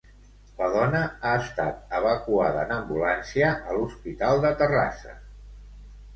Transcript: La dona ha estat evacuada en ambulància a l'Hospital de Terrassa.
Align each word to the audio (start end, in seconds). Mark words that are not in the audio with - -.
La 0.59 0.69
dona 0.75 1.01
ha 1.27 1.33
estat 1.41 1.93
evacuada 1.97 2.65
en 2.65 2.73
ambulància 2.77 3.53
a 3.59 3.77
l'Hospital 3.77 4.43
de 4.49 4.55
Terrassa. 4.65 5.17